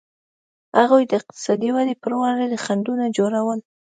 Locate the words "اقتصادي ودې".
1.19-1.95